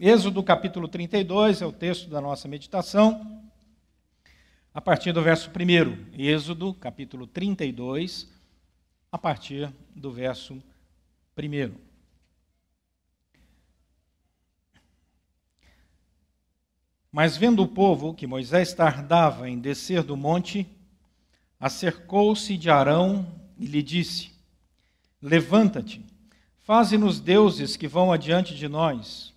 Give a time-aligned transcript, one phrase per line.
[0.00, 3.42] Êxodo capítulo 32 é o texto da nossa meditação,
[4.72, 6.16] a partir do verso 1.
[6.16, 8.30] Êxodo capítulo 32,
[9.10, 10.62] a partir do verso
[11.36, 11.74] 1.
[17.10, 20.64] Mas vendo o povo que Moisés tardava em descer do monte,
[21.58, 23.26] acercou-se de Arão
[23.58, 24.30] e lhe disse:
[25.20, 26.06] Levanta-te,
[26.60, 29.36] faze-nos deuses que vão adiante de nós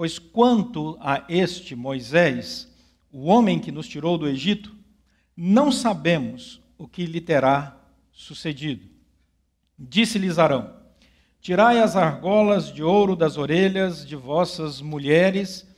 [0.00, 2.66] Pois quanto a este Moisés,
[3.12, 4.74] o homem que nos tirou do Egito,
[5.36, 7.76] não sabemos o que lhe terá
[8.10, 8.88] sucedido.
[9.78, 10.74] Disse-lhes Arão:
[11.38, 15.68] Tirai as argolas de ouro das orelhas de vossas mulheres,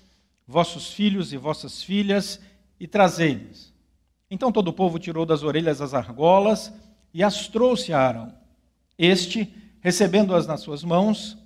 [0.47, 2.41] vossos filhos e vossas filhas,
[2.79, 3.75] e trazei-lhes.
[4.31, 6.73] Então todo o povo tirou das orelhas as argolas
[7.13, 8.33] e as trouxe a Arão.
[8.97, 11.37] Este, recebendo-as nas suas mãos,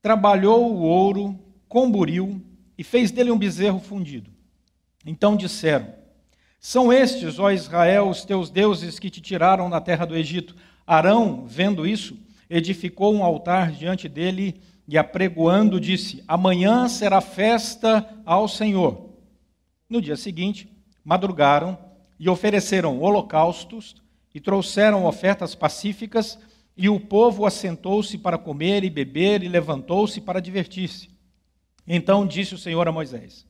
[0.00, 2.38] trabalhou o ouro com buril
[2.76, 4.30] e fez dele um bezerro fundido.
[5.06, 5.86] Então disseram:
[6.60, 10.54] São estes, ó Israel, os teus deuses que te tiraram da terra do Egito.
[10.86, 12.14] Arão, vendo isso,
[12.50, 19.14] edificou um altar diante dele e, apregoando, disse: Amanhã será festa ao Senhor.
[19.88, 20.70] No dia seguinte,
[21.02, 21.78] madrugaram
[22.20, 23.96] e ofereceram holocaustos
[24.34, 26.38] e trouxeram ofertas pacíficas,
[26.76, 31.11] e o povo assentou-se para comer e beber e levantou-se para divertir-se.
[31.86, 33.46] Então disse o Senhor a Moisés: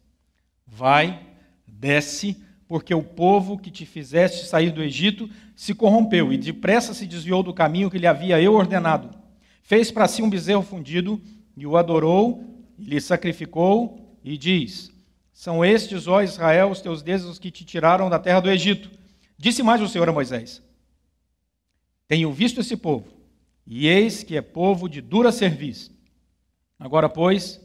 [0.66, 1.27] Vai,
[1.66, 7.06] desce, porque o povo que te fizeste sair do Egito se corrompeu e depressa se
[7.06, 9.14] desviou do caminho que lhe havia eu ordenado.
[9.62, 11.20] Fez para si um bezerro fundido
[11.56, 12.44] e o adorou,
[12.78, 14.91] e lhe sacrificou, e diz:
[15.33, 18.91] São estes, ó Israel, os teus deuses que te tiraram da terra do Egito.
[19.36, 20.62] Disse mais o Senhor a Moisés:
[22.08, 23.06] Tenho visto esse povo,
[23.66, 25.92] e eis que é povo de dura serviço.
[26.78, 27.60] Agora, pois,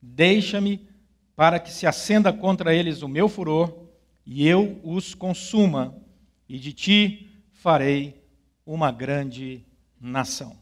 [0.00, 0.86] Deixa-me
[1.34, 3.86] para que se acenda contra eles o meu furor,
[4.24, 5.94] e eu os consuma,
[6.48, 8.24] e de ti farei
[8.64, 9.64] uma grande
[10.00, 10.56] nação.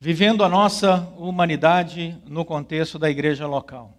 [0.00, 3.96] Vivendo a nossa humanidade no contexto da igreja local.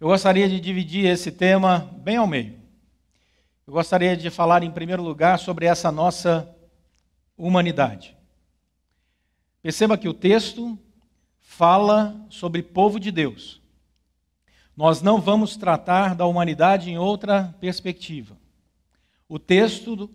[0.00, 2.58] Eu gostaria de dividir esse tema bem ao meio.
[3.66, 6.48] Eu gostaria de falar, em primeiro lugar, sobre essa nossa
[7.36, 8.16] humanidade.
[9.60, 10.78] Perceba que o texto
[11.58, 13.60] fala sobre povo de Deus.
[14.76, 18.38] Nós não vamos tratar da humanidade em outra perspectiva.
[19.28, 20.08] O texto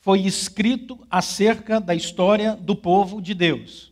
[0.00, 3.90] foi escrito acerca da história do povo de Deus.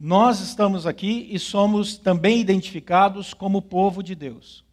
[0.00, 4.64] Nós estamos aqui e somos também identificados como povo de Deus.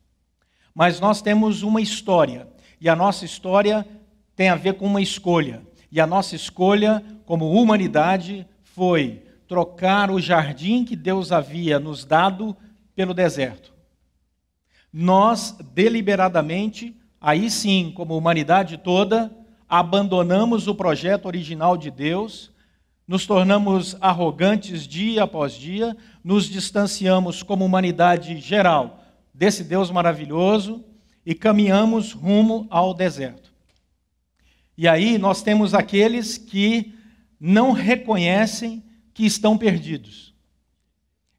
[0.74, 2.48] Mas nós temos uma história,
[2.80, 3.86] e a nossa história
[4.34, 5.62] tem a ver com uma escolha.
[5.92, 9.24] E a nossa escolha, como humanidade, foi
[9.54, 12.58] trocar o jardim que Deus havia nos dado
[12.96, 13.72] pelo deserto.
[14.92, 19.32] Nós, deliberadamente, aí sim, como humanidade toda,
[19.70, 22.52] abandonamos o projeto original de Deus,
[23.08, 30.84] nos tornamos arrogantes dia após dia, nos distanciamos como humanidade geral desse Deus maravilhoso
[31.24, 33.54] e caminhamos rumo ao deserto.
[34.76, 36.96] E aí nós temos aqueles que
[37.40, 40.34] não reconhecem que estão perdidos.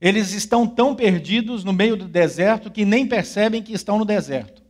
[0.00, 4.62] Eles estão tão perdidos no meio do deserto que nem percebem que estão no deserto.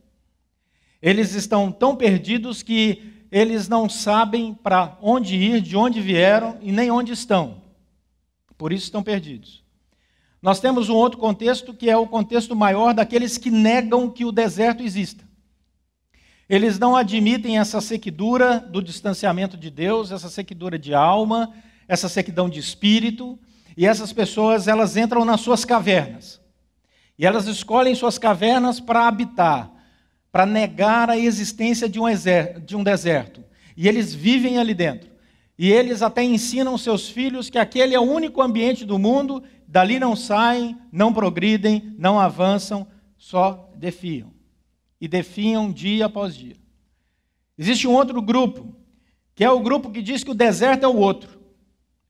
[1.01, 6.71] Eles estão tão perdidos que eles não sabem para onde ir, de onde vieram e
[6.71, 7.61] nem onde estão.
[8.57, 9.63] Por isso estão perdidos.
[10.41, 14.31] Nós temos um outro contexto que é o contexto maior daqueles que negam que o
[14.31, 15.25] deserto exista.
[16.47, 21.51] Eles não admitem essa sequidura do distanciamento de Deus, essa sequidura de alma,
[21.87, 23.37] essa sequidão de espírito,
[23.77, 26.41] e essas pessoas elas entram nas suas cavernas.
[27.17, 29.71] E elas escolhem suas cavernas para habitar,
[30.31, 32.05] para negar a existência de um,
[32.65, 33.43] de um deserto.
[33.75, 35.09] E eles vivem ali dentro.
[35.57, 39.99] E eles até ensinam seus filhos que aquele é o único ambiente do mundo, dali
[39.99, 44.33] não saem, não progridem, não avançam, só defiam.
[44.99, 46.57] E defiam dia após dia.
[47.57, 48.75] Existe um outro grupo,
[49.33, 51.34] que é o grupo que diz que o deserto é o outro.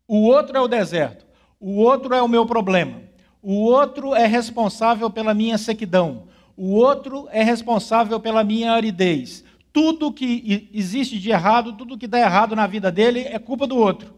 [0.08, 1.26] O outro é o deserto.
[1.60, 3.02] O outro é o meu problema.
[3.42, 6.28] O outro é responsável pela minha sequidão.
[6.58, 9.44] O outro é responsável pela minha aridez.
[9.74, 13.78] Tudo que existe de errado, tudo que dá errado na vida dele é culpa do
[13.78, 14.14] outro.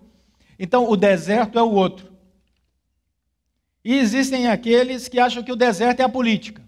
[0.59, 2.11] Então, o deserto é o outro.
[3.83, 6.61] E existem aqueles que acham que o deserto é a política.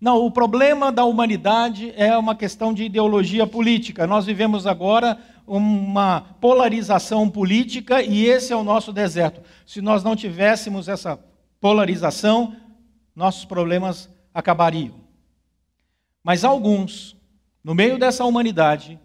[0.00, 4.06] Não, o problema da humanidade é uma questão de ideologia política.
[4.06, 9.40] Nós vivemos agora uma polarização política e esse é o nosso deserto.
[9.64, 11.18] Se nós não tivéssemos essa
[11.60, 12.56] polarização,
[13.14, 14.94] nossos problemas acabariam.
[16.22, 17.16] Mas alguns,
[17.62, 18.98] no meio dessa humanidade,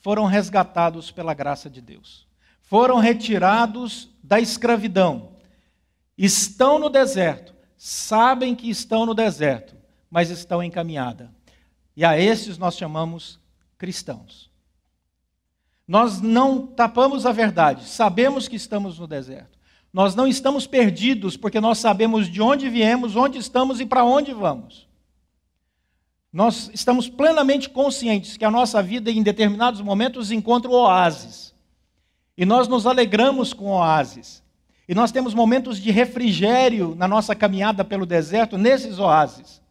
[0.00, 2.26] foram resgatados pela graça de Deus.
[2.60, 5.32] Foram retirados da escravidão.
[6.18, 9.74] Estão no deserto, sabem que estão no deserto,
[10.10, 11.32] mas estão em caminhada.
[11.96, 13.40] E a esses nós chamamos
[13.78, 14.50] cristãos.
[15.86, 19.58] Nós não tapamos a verdade, sabemos que estamos no deserto.
[19.92, 24.32] Nós não estamos perdidos porque nós sabemos de onde viemos, onde estamos e para onde
[24.32, 24.88] vamos.
[26.32, 31.54] Nós estamos plenamente conscientes que a nossa vida, em determinados momentos, encontra oásis.
[32.36, 34.42] E nós nos alegramos com oásis.
[34.88, 39.62] E nós temos momentos de refrigério na nossa caminhada pelo deserto, nesses oásis.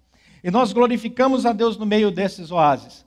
[0.42, 3.06] E nós glorificamos a Deus no meio desses oásis.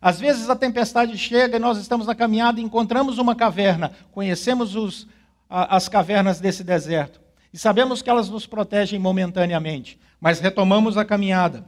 [0.00, 4.74] Às vezes a tempestade chega e nós estamos na caminhada e encontramos uma caverna, conhecemos
[4.74, 5.06] os,
[5.48, 7.20] a, as cavernas desse deserto.
[7.52, 11.64] E sabemos que elas nos protegem momentaneamente, mas retomamos a caminhada.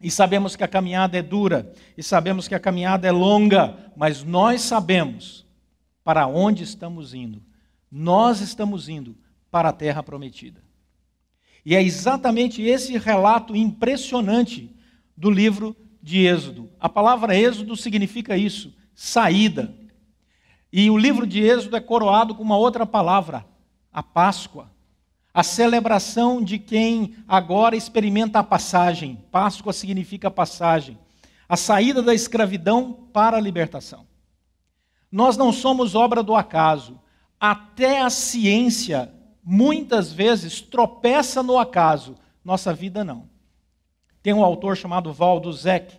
[0.00, 1.72] E sabemos que a caminhada é dura.
[1.96, 5.46] E sabemos que a caminhada é longa, mas nós sabemos
[6.02, 7.40] para onde estamos indo.
[7.90, 9.16] Nós estamos indo
[9.48, 10.60] para a terra prometida.
[11.64, 14.74] E é exatamente esse relato impressionante
[15.16, 16.68] do livro de Êxodo.
[16.80, 19.74] A palavra Êxodo significa isso, saída.
[20.72, 23.46] E o livro de Êxodo é coroado com uma outra palavra,
[23.92, 24.70] a Páscoa.
[25.34, 29.24] A celebração de quem agora experimenta a passagem.
[29.30, 30.98] Páscoa significa passagem.
[31.48, 34.06] A saída da escravidão para a libertação.
[35.10, 37.00] Nós não somos obra do acaso.
[37.40, 39.12] Até a ciência,
[39.42, 42.14] muitas vezes, tropeça no acaso.
[42.44, 43.31] Nossa vida não.
[44.22, 45.98] Tem um autor chamado Waldo Zeck,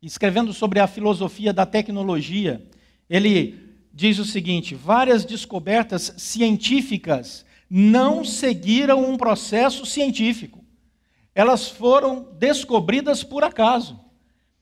[0.00, 2.62] escrevendo sobre a filosofia da tecnologia.
[3.10, 3.58] Ele
[3.92, 10.64] diz o seguinte: várias descobertas científicas não seguiram um processo científico.
[11.34, 13.98] Elas foram descobridas por acaso.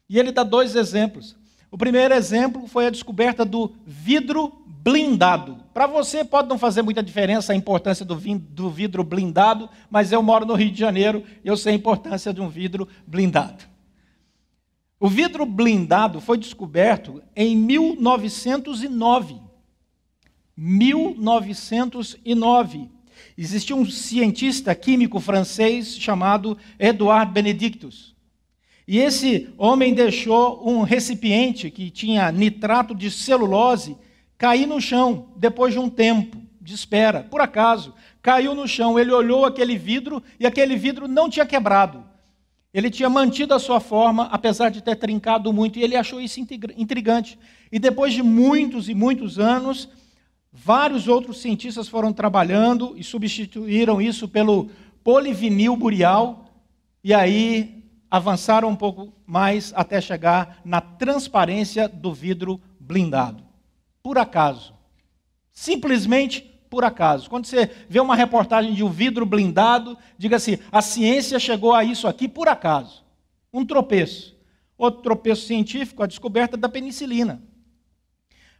[0.09, 1.37] E ele dá dois exemplos.
[1.71, 5.59] O primeiro exemplo foi a descoberta do vidro blindado.
[5.75, 10.23] Para você pode não fazer muita diferença a importância do, do vidro blindado, mas eu
[10.23, 13.65] moro no Rio de Janeiro e eu sei a importância de um vidro blindado.
[15.01, 19.41] O vidro blindado foi descoberto em 1909.
[20.57, 22.89] 1909.
[23.37, 28.15] Existia um cientista químico francês chamado Edouard Benedictus.
[28.87, 33.97] E esse homem deixou um recipiente que tinha nitrato de celulose
[34.39, 37.23] cair no chão depois de um tempo de espera.
[37.23, 42.05] Por acaso, caiu no chão, ele olhou aquele vidro e aquele vidro não tinha quebrado.
[42.75, 46.39] Ele tinha mantido a sua forma, apesar de ter trincado muito, e ele achou isso
[46.77, 47.39] intrigante.
[47.73, 49.89] E depois de muitos e muitos anos,
[50.53, 54.69] vários outros cientistas foram trabalhando e substituíram isso pelo
[55.03, 56.51] polivinil burial,
[57.03, 63.46] e aí avançaram um pouco mais até chegar na transparência do vidro blindado
[64.07, 64.73] por acaso.
[65.53, 67.29] Simplesmente por acaso.
[67.29, 71.83] Quando você vê uma reportagem de um vidro blindado, diga assim: a ciência chegou a
[71.83, 73.03] isso aqui por acaso.
[73.53, 74.37] Um tropeço.
[74.79, 77.43] Outro tropeço científico, a descoberta da penicilina.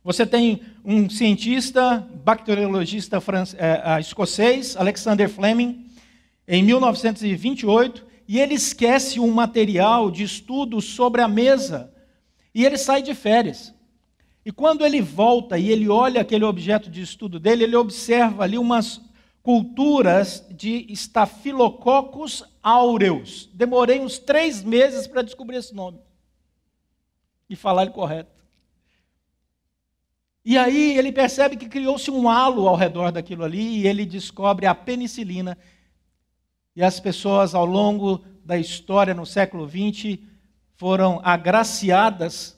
[0.03, 3.23] Você tem um cientista, bacteriologista
[3.57, 5.87] é, escocês, Alexander Fleming,
[6.49, 11.95] em 1928, e ele esquece um material de estudo sobre a mesa
[12.53, 13.76] e ele sai de férias.
[14.47, 18.57] E quando ele volta e ele olha aquele objeto de estudo dele, ele observa ali
[18.57, 19.01] umas
[19.43, 23.51] culturas de Staphylococcus aureus.
[23.53, 25.99] Demorei uns três meses para descobrir esse nome
[27.51, 28.31] e falar ele correto.
[30.45, 34.65] E aí ele percebe que criou-se um halo ao redor daquilo ali e ele descobre
[34.65, 35.59] a penicilina.
[36.77, 40.21] E as pessoas ao longo da história no século XX
[40.77, 42.56] foram agraciadas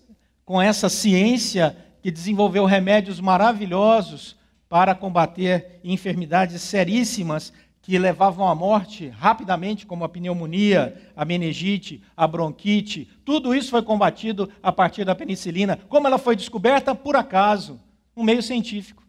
[0.49, 4.35] com essa ciência que desenvolveu remédios maravilhosos
[4.67, 7.53] para combater enfermidades seríssimas
[7.83, 13.11] que levavam à morte rapidamente, como a pneumonia, a meningite, a bronquite.
[13.27, 15.81] Tudo isso foi combatido a partir da penicilina.
[15.87, 16.95] Como ela foi descoberta?
[16.95, 17.79] Por acaso,
[18.17, 19.03] um meio científico.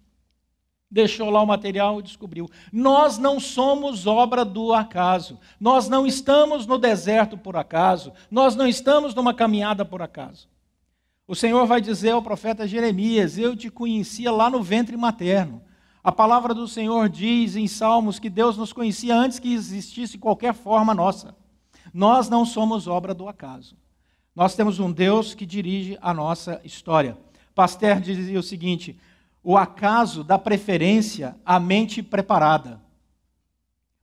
[0.91, 2.49] Deixou lá o material e descobriu.
[2.69, 5.39] Nós não somos obra do acaso.
[5.57, 8.11] Nós não estamos no deserto por acaso.
[8.29, 10.49] Nós não estamos numa caminhada por acaso.
[11.29, 15.61] O Senhor vai dizer ao profeta Jeremias: Eu te conhecia lá no ventre materno.
[16.03, 20.55] A palavra do Senhor diz em Salmos que Deus nos conhecia antes que existisse qualquer
[20.55, 21.35] forma nossa.
[21.93, 23.77] Nós não somos obra do acaso.
[24.35, 27.15] Nós temos um Deus que dirige a nossa história.
[27.53, 28.99] Pasteur dizia o seguinte:
[29.43, 32.81] o acaso dá preferência à mente preparada.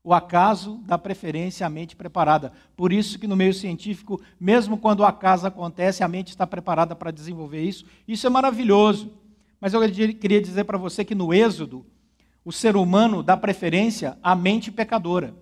[0.07, 2.53] O acaso dá preferência à mente preparada.
[2.77, 6.95] Por isso que no meio científico, mesmo quando o acaso acontece, a mente está preparada
[6.95, 7.85] para desenvolver isso.
[8.07, 9.11] Isso é maravilhoso.
[9.61, 9.81] Mas eu
[10.15, 11.85] queria dizer para você que no Êxodo,
[12.45, 15.35] o ser humano dá preferência à mente pecadora.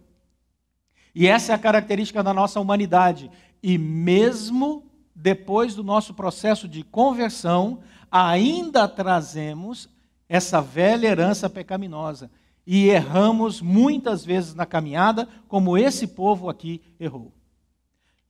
[1.15, 3.31] E essa é a característica da nossa humanidade.
[3.63, 7.81] E mesmo depois do nosso processo de conversão,
[8.11, 9.91] ainda trazemos
[10.27, 12.31] essa velha herança pecaminosa
[12.67, 17.33] e erramos muitas vezes na caminhada, como esse povo aqui errou.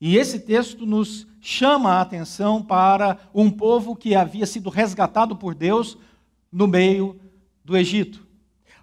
[0.00, 5.54] E esse texto nos chama a atenção para um povo que havia sido resgatado por
[5.54, 5.96] Deus
[6.50, 7.20] no meio
[7.64, 8.26] do Egito.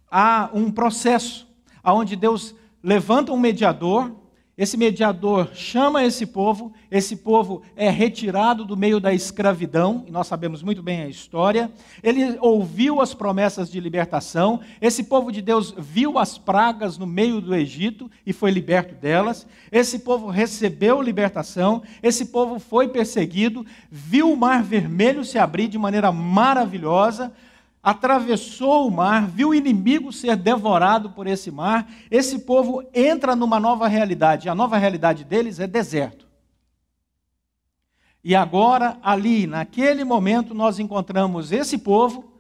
[0.10, 1.48] Há um processo
[1.84, 4.21] onde Deus levanta um mediador
[4.58, 10.28] esse mediador chama esse povo, esse povo é retirado do meio da escravidão, e nós
[10.28, 11.72] sabemos muito bem a história.
[12.04, 17.40] Ele ouviu as promessas de libertação, esse povo de Deus viu as pragas no meio
[17.40, 19.48] do Egito e foi liberto delas.
[19.72, 25.78] Esse povo recebeu libertação, esse povo foi perseguido, viu o mar vermelho se abrir de
[25.78, 27.32] maneira maravilhosa,
[27.84, 31.92] atravessou o mar, viu o inimigo ser devorado por esse mar.
[32.12, 34.50] Esse povo entra numa nova realidade.
[34.50, 36.28] A nova realidade deles é deserto.
[38.24, 42.32] E agora, ali, naquele momento, nós encontramos esse povo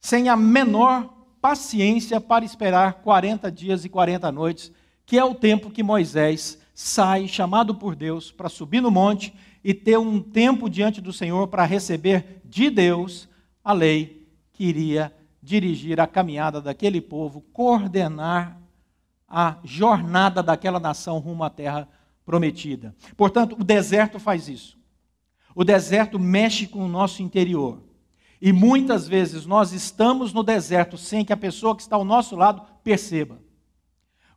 [0.00, 4.70] sem a menor paciência para esperar 40 dias e 40 noites,
[5.04, 9.74] que é o tempo que Moisés sai, chamado por Deus, para subir no monte e
[9.74, 13.28] ter um tempo diante do Senhor para receber de Deus
[13.64, 18.60] a lei que iria dirigir a caminhada daquele povo, coordenar
[19.28, 21.88] a jornada daquela nação rumo à terra
[22.24, 22.94] prometida.
[23.16, 24.78] Portanto, o deserto faz isso.
[25.54, 27.82] O deserto mexe com o nosso interior.
[28.40, 32.36] E muitas vezes nós estamos no deserto sem que a pessoa que está ao nosso
[32.36, 33.38] lado perceba.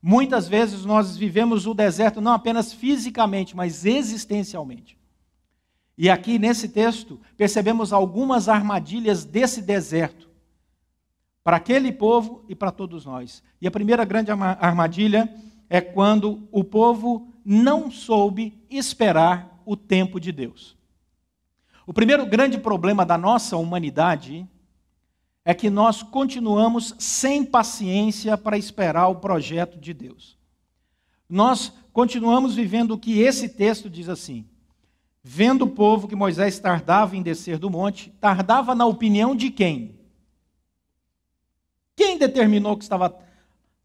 [0.01, 4.97] Muitas vezes nós vivemos o deserto não apenas fisicamente, mas existencialmente.
[5.97, 10.29] E aqui nesse texto percebemos algumas armadilhas desse deserto
[11.43, 13.43] para aquele povo e para todos nós.
[13.61, 15.33] E a primeira grande armadilha
[15.69, 20.75] é quando o povo não soube esperar o tempo de Deus.
[21.87, 24.47] O primeiro grande problema da nossa humanidade
[25.45, 30.35] é que nós continuamos sem paciência para esperar o projeto de Deus.
[31.29, 34.49] Nós continuamos vivendo o que esse texto diz assim:
[35.27, 39.97] Vendo o povo que Moisés tardava em descer do monte, tardava na opinião de quem?
[41.95, 43.17] Quem determinou que estava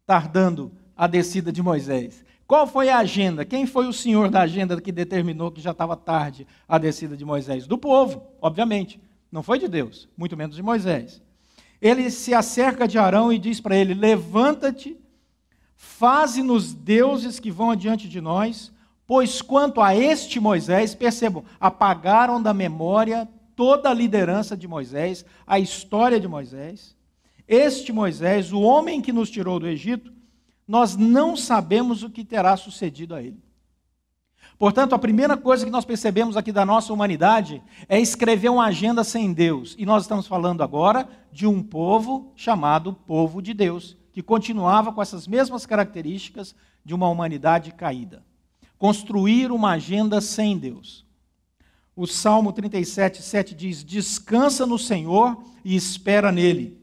[0.05, 2.23] tardando a descida de Moisés?
[2.45, 3.43] Qual foi a agenda?
[3.43, 7.25] Quem foi o senhor da agenda que determinou que já estava tarde a descida de
[7.25, 7.65] Moisés?
[7.65, 9.01] Do povo, obviamente.
[9.31, 11.23] Não foi de Deus, muito menos de Moisés.
[11.81, 14.95] Ele se acerca de Arão e diz para ele: Levanta-te,
[15.75, 18.71] faze-nos deuses que vão adiante de nós
[19.11, 23.27] Pois quanto a este Moisés, percebam, apagaram da memória
[23.57, 26.95] toda a liderança de Moisés, a história de Moisés.
[27.45, 30.13] Este Moisés, o homem que nos tirou do Egito,
[30.65, 33.43] nós não sabemos o que terá sucedido a ele.
[34.57, 39.03] Portanto, a primeira coisa que nós percebemos aqui da nossa humanidade é escrever uma agenda
[39.03, 39.75] sem Deus.
[39.77, 45.01] E nós estamos falando agora de um povo chamado povo de Deus, que continuava com
[45.01, 48.23] essas mesmas características de uma humanidade caída
[48.81, 51.05] construir uma agenda sem Deus.
[51.95, 56.81] O Salmo 37, 7 diz: Descansa no Senhor e espera nele.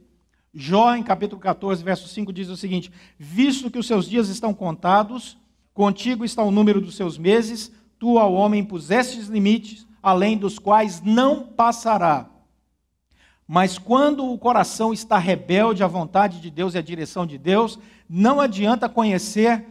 [0.54, 4.54] Jó, em capítulo 14, verso 5, diz o seguinte: Visto que os seus dias estão
[4.54, 5.36] contados,
[5.74, 11.02] contigo está o número dos seus meses, tu ao homem pusestes limites, além dos quais
[11.02, 12.30] não passará.
[13.44, 17.76] Mas quando o coração está rebelde à vontade de Deus e à direção de Deus,
[18.08, 19.66] não adianta conhecer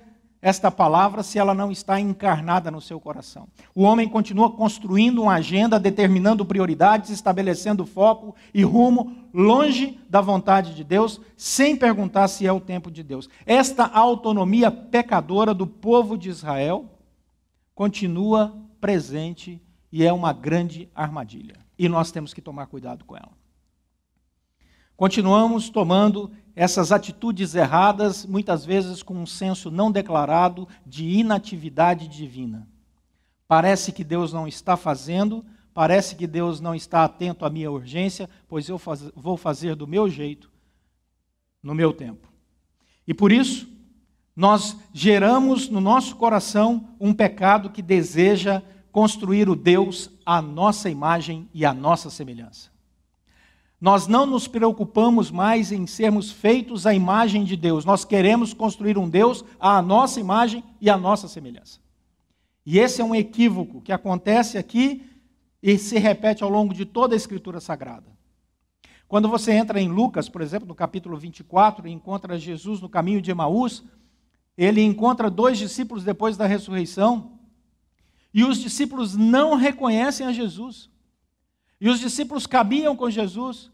[0.47, 3.49] esta palavra se ela não está encarnada no seu coração.
[3.75, 10.73] O homem continua construindo uma agenda, determinando prioridades, estabelecendo foco e rumo longe da vontade
[10.73, 13.27] de Deus, sem perguntar se é o tempo de Deus.
[13.45, 16.85] Esta autonomia pecadora do povo de Israel
[17.75, 19.61] continua presente
[19.91, 21.57] e é uma grande armadilha.
[21.77, 23.35] E nós temos que tomar cuidado com ela.
[24.95, 32.67] Continuamos tomando essas atitudes erradas, muitas vezes com um senso não declarado de inatividade divina.
[33.47, 38.27] Parece que Deus não está fazendo, parece que Deus não está atento à minha urgência,
[38.47, 40.49] pois eu faz, vou fazer do meu jeito,
[41.61, 42.27] no meu tempo.
[43.07, 43.69] E por isso,
[44.35, 51.47] nós geramos no nosso coração um pecado que deseja construir o Deus à nossa imagem
[51.53, 52.75] e à nossa semelhança.
[53.79, 57.85] Nós não nos preocupamos mais em sermos feitos à imagem de Deus.
[57.85, 61.79] Nós queremos construir um Deus à nossa imagem e à nossa semelhança.
[62.65, 65.05] E esse é um equívoco que acontece aqui
[65.61, 68.17] e se repete ao longo de toda a Escritura Sagrada.
[69.07, 73.21] Quando você entra em Lucas, por exemplo, no capítulo 24, e encontra Jesus no caminho
[73.21, 73.83] de Emaús,
[74.57, 77.39] ele encontra dois discípulos depois da ressurreição,
[78.33, 80.89] e os discípulos não reconhecem a Jesus.
[81.79, 83.71] E os discípulos caminham com Jesus.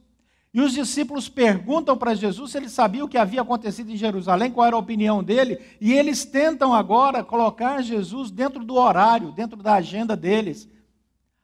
[0.53, 4.51] E os discípulos perguntam para Jesus se ele sabia o que havia acontecido em Jerusalém,
[4.51, 9.57] qual era a opinião dele, e eles tentam agora colocar Jesus dentro do horário, dentro
[9.57, 10.69] da agenda deles,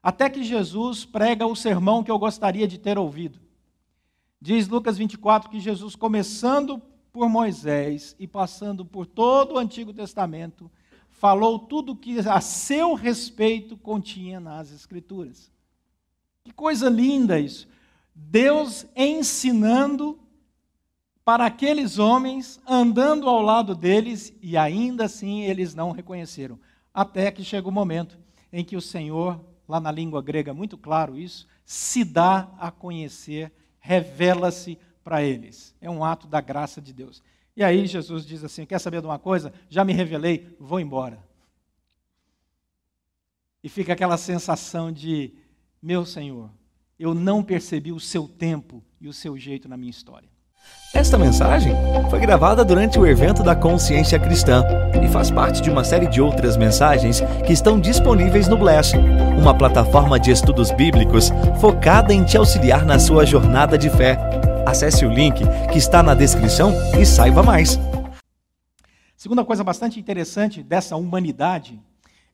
[0.02, 3.40] até que Jesus prega o sermão que eu gostaria de ter ouvido.
[4.40, 6.80] Diz Lucas 24 que Jesus, começando
[7.12, 10.70] por Moisés e passando por todo o Antigo Testamento,
[11.10, 15.52] falou tudo o que a seu respeito continha nas Escrituras.
[16.44, 17.68] Que coisa linda isso.
[18.14, 20.20] Deus ensinando
[21.24, 26.60] para aqueles homens, andando ao lado deles, e ainda assim eles não reconheceram.
[26.94, 28.18] Até que chega o momento
[28.52, 33.52] em que o Senhor, lá na língua grega, muito claro isso, se dá a conhecer,
[33.80, 35.76] revela-se para eles.
[35.80, 37.22] É um ato da graça de Deus.
[37.56, 39.54] E aí Jesus diz assim: Quer saber de uma coisa?
[39.70, 41.24] Já me revelei, vou embora.
[43.64, 45.34] E fica aquela sensação de
[45.82, 46.50] meu Senhor,
[47.00, 50.28] eu não percebi o seu tempo e o seu jeito na minha história.
[50.94, 51.74] Esta mensagem
[52.10, 54.64] foi gravada durante o evento da Consciência Cristã
[55.02, 58.94] e faz parte de uma série de outras mensagens que estão disponíveis no Bless,
[59.40, 61.30] uma plataforma de estudos bíblicos
[61.62, 64.18] focada em te auxiliar na sua jornada de fé.
[64.66, 67.80] Acesse o link que está na descrição e saiba mais.
[69.16, 71.80] Segunda coisa bastante interessante dessa humanidade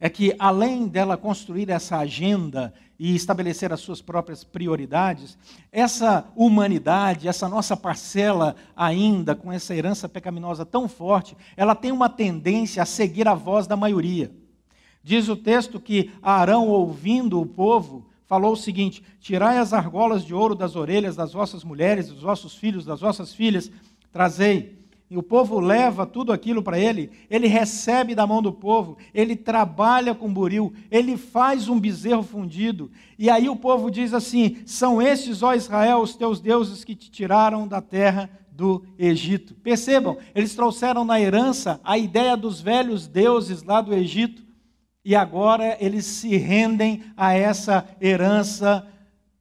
[0.05, 5.35] é que, além dela construir essa agenda e estabelecer as suas próprias prioridades,
[5.71, 12.07] essa humanidade, essa nossa parcela ainda com essa herança pecaminosa tão forte, ela tem uma
[12.07, 14.31] tendência a seguir a voz da maioria.
[15.03, 20.35] Diz o texto que Arão, ouvindo o povo, falou o seguinte: Tirai as argolas de
[20.35, 23.71] ouro das orelhas das vossas mulheres, dos vossos filhos, das vossas filhas,
[24.11, 24.74] trazei
[25.09, 29.35] e o povo leva tudo aquilo para ele, ele recebe da mão do povo, ele
[29.35, 32.91] trabalha com buril, ele faz um bezerro fundido.
[33.17, 37.11] E aí o povo diz assim: São estes, ó Israel, os teus deuses que te
[37.11, 39.53] tiraram da terra do Egito.
[39.53, 44.43] Percebam, eles trouxeram na herança a ideia dos velhos deuses lá do Egito,
[45.03, 48.87] e agora eles se rendem a essa herança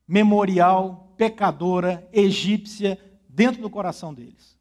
[0.07, 4.54] memorial, pecadora, egípcia, dentro do coração deles.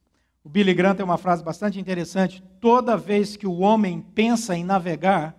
[0.43, 2.43] O Billy Graham tem uma frase bastante interessante.
[2.59, 5.35] Toda vez que o homem pensa em navegar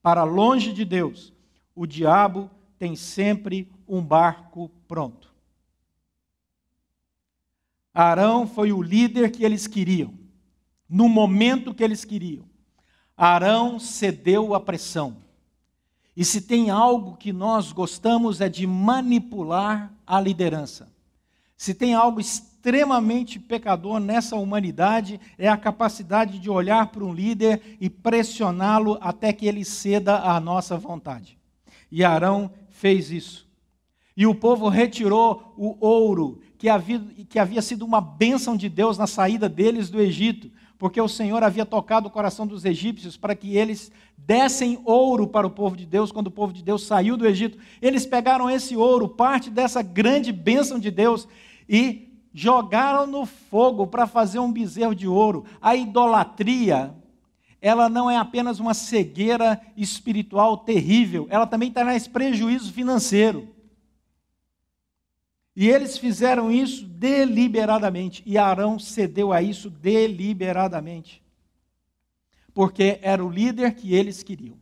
[0.00, 1.32] para longe de Deus,
[1.74, 5.34] o diabo tem sempre um barco pronto.
[7.92, 10.14] Arão foi o líder que eles queriam,
[10.88, 12.44] no momento que eles queriam.
[13.16, 15.16] Arão cedeu à pressão.
[16.14, 20.94] E se tem algo que nós gostamos é de manipular a liderança.
[21.56, 22.20] Se tem algo
[22.66, 29.32] extremamente pecador nessa humanidade é a capacidade de olhar para um líder e pressioná-lo até
[29.32, 31.38] que ele ceda à nossa vontade.
[31.92, 33.46] E Arão fez isso.
[34.16, 36.98] E o povo retirou o ouro que havia,
[37.28, 41.44] que havia sido uma bênção de Deus na saída deles do Egito, porque o Senhor
[41.44, 45.86] havia tocado o coração dos egípcios para que eles dessem ouro para o povo de
[45.86, 47.58] Deus quando o povo de Deus saiu do Egito.
[47.80, 51.28] Eles pegaram esse ouro, parte dessa grande bênção de Deus,
[51.68, 52.05] e
[52.36, 55.46] jogaram no fogo para fazer um bezerro de ouro.
[55.58, 56.94] A idolatria,
[57.62, 63.48] ela não é apenas uma cegueira espiritual terrível, ela também traz prejuízo financeiro.
[65.56, 71.22] E eles fizeram isso deliberadamente, e Arão cedeu a isso deliberadamente,
[72.52, 74.58] porque era o líder que eles queriam.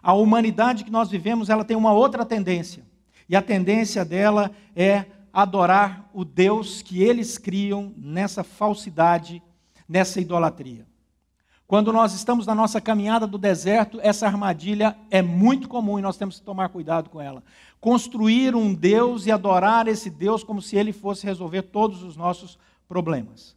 [0.00, 2.84] A humanidade que nós vivemos, ela tem uma outra tendência,
[3.28, 9.40] e a tendência dela é adorar o Deus que eles criam nessa falsidade,
[9.88, 10.84] nessa idolatria.
[11.64, 16.16] Quando nós estamos na nossa caminhada do deserto, essa armadilha é muito comum e nós
[16.16, 17.40] temos que tomar cuidado com ela.
[17.80, 22.58] Construir um Deus e adorar esse Deus como se ele fosse resolver todos os nossos
[22.88, 23.54] problemas.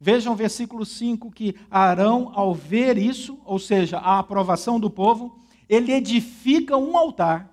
[0.00, 5.38] Vejam o versículo 5 que Arão, ao ver isso, ou seja, a aprovação do povo,
[5.68, 7.48] ele edifica um altar.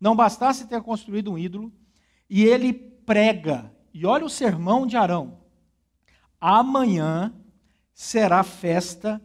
[0.00, 1.72] Não bastasse ter construído um ídolo,
[2.28, 5.38] e ele prega, e olha o sermão de Arão:
[6.40, 7.32] amanhã
[7.92, 9.22] será festa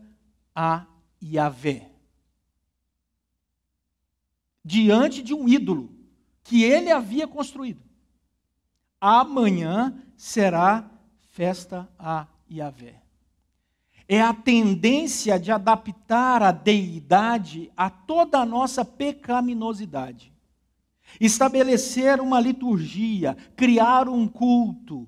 [0.56, 0.86] a
[1.22, 1.92] Yahvé.
[4.64, 5.92] Diante de um ídolo
[6.44, 7.82] que ele havia construído.
[9.02, 10.90] amanhã será
[11.32, 13.02] festa a Yahvé.
[14.08, 20.34] É a tendência de adaptar a deidade a toda a nossa pecaminosidade.
[21.20, 25.08] Estabelecer uma liturgia, criar um culto,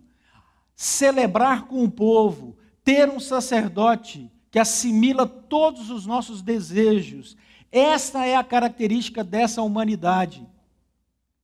[0.75, 7.37] celebrar com o povo, ter um sacerdote que assimila todos os nossos desejos.
[7.71, 10.45] Esta é a característica dessa humanidade.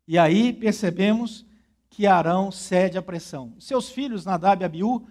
[0.08, 1.46] E aí percebemos
[1.90, 3.54] que Arão cede à pressão.
[3.60, 5.08] Seus filhos, Nadab e Abiú,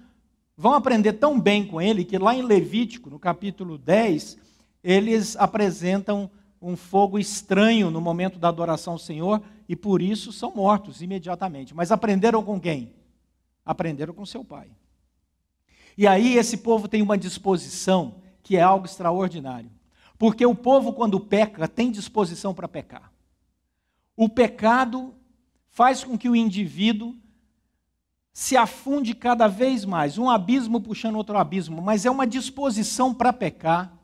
[0.57, 4.39] vão aprender tão bem com ele que lá em Levítico, no capítulo 10,
[4.83, 6.31] eles apresentam
[6.67, 11.73] um fogo estranho no momento da adoração ao Senhor e por isso são mortos imediatamente.
[11.73, 12.93] Mas aprenderam com quem?
[13.65, 14.69] Aprenderam com seu pai.
[15.97, 19.71] E aí esse povo tem uma disposição que é algo extraordinário.
[20.19, 23.13] Porque o povo, quando peca, tem disposição para pecar.
[24.17, 25.15] O pecado
[25.69, 27.15] faz com que o indivíduo
[28.33, 33.33] se afunde cada vez mais, um abismo puxando outro abismo, mas é uma disposição para
[33.33, 33.96] pecar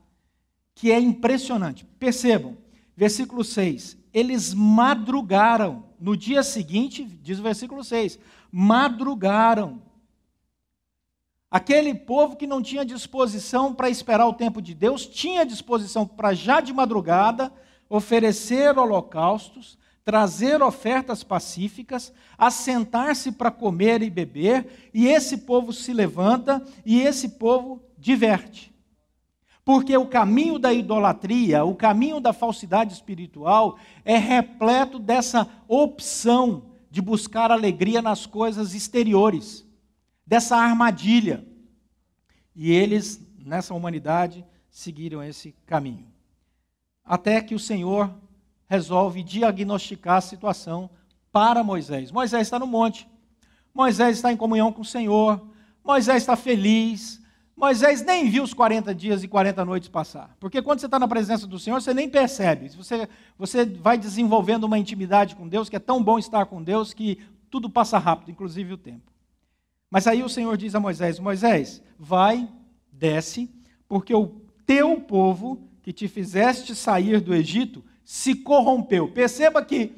[0.75, 1.85] que é impressionante.
[1.99, 2.57] Percebam,
[2.95, 3.97] versículo 6.
[4.13, 5.85] Eles madrugaram.
[5.99, 8.19] No dia seguinte, diz o versículo 6,
[8.51, 9.81] madrugaram
[11.53, 16.33] Aquele povo que não tinha disposição para esperar o tempo de Deus, tinha disposição para
[16.33, 17.53] já de madrugada
[17.87, 26.59] oferecer holocaustos, trazer ofertas pacíficas, assentar-se para comer e beber, e esse povo se levanta
[26.83, 28.72] e esse povo diverte.
[29.65, 37.01] Porque o caminho da idolatria, o caminho da falsidade espiritual, é repleto dessa opção de
[37.01, 39.65] buscar alegria nas coisas exteriores
[40.27, 41.45] dessa armadilha.
[42.55, 46.07] E eles, nessa humanidade, seguiram esse caminho.
[47.03, 48.13] Até que o Senhor
[48.67, 50.89] resolve diagnosticar a situação
[51.31, 52.11] para Moisés.
[52.11, 53.07] Moisés está no monte.
[53.73, 55.47] Moisés está em comunhão com o Senhor.
[55.83, 57.22] Moisés está feliz.
[57.55, 60.35] Moisés nem viu os 40 dias e 40 noites passar.
[60.39, 62.69] Porque quando você está na presença do Senhor, você nem percebe.
[62.69, 66.93] Você, você vai desenvolvendo uma intimidade com Deus, que é tão bom estar com Deus,
[66.93, 69.11] que tudo passa rápido, inclusive o tempo.
[69.89, 72.49] Mas aí o Senhor diz a Moisés: Moisés, vai,
[72.91, 73.49] desce,
[73.87, 79.11] porque o teu povo que te fizeste sair do Egito se corrompeu.
[79.11, 79.93] Perceba que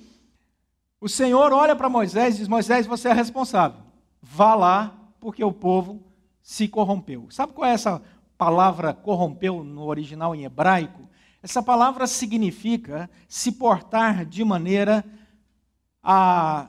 [1.00, 3.80] o Senhor olha para Moisés e diz: Moisés, você é responsável.
[4.22, 6.04] Vá lá, porque o povo
[6.46, 7.26] se corrompeu.
[7.32, 8.00] Sabe qual é essa
[8.38, 11.10] palavra corrompeu no original em hebraico?
[11.42, 15.04] Essa palavra significa se portar de maneira
[16.04, 16.68] a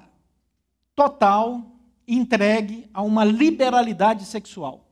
[0.95, 1.61] total
[2.09, 4.89] entregue a uma liberalidade sexual.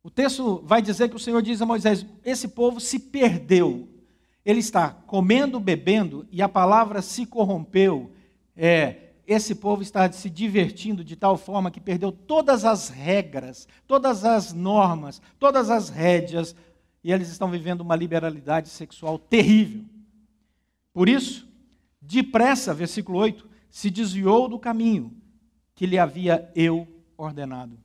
[0.00, 3.88] O texto vai dizer que o Senhor diz a Moisés: esse povo se perdeu.
[4.44, 8.12] Ele está comendo, bebendo, e a palavra se corrompeu.
[8.56, 14.24] É, esse povo está se divertindo de tal forma que perdeu todas as regras, todas
[14.24, 16.56] as normas, todas as rédeas,
[17.04, 19.84] e eles estão vivendo uma liberalidade sexual terrível.
[20.92, 21.48] Por isso,
[22.02, 25.16] depressa, versículo 8, se desviou do caminho
[25.76, 27.78] que lhe havia eu ordenado.